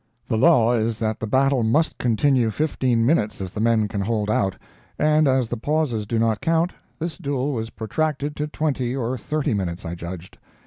The 0.27 0.35
law 0.35 0.73
is 0.73 0.97
that 0.97 1.19
the 1.19 1.27
battle 1.27 1.61
must 1.61 1.99
continue 1.99 2.49
fifteen 2.49 3.05
minutes 3.05 3.39
if 3.39 3.53
the 3.53 3.59
men 3.59 3.87
can 3.87 4.01
hold 4.01 4.31
out; 4.31 4.57
and 4.97 5.27
as 5.27 5.47
the 5.47 5.57
pauses 5.57 6.07
do 6.07 6.17
not 6.17 6.41
count, 6.41 6.73
this 6.97 7.19
duel 7.19 7.51
was 7.51 7.69
protracted 7.69 8.35
to 8.37 8.47
twenty 8.47 8.95
or 8.95 9.15
thirty 9.15 9.53
minutes, 9.53 9.85
I 9.85 9.93
judged. 9.93 10.39